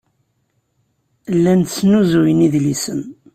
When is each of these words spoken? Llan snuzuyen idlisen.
Llan 1.35 1.61
snuzuyen 1.73 2.39
idlisen. 2.47 3.01